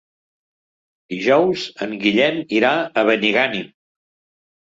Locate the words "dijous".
1.13-1.65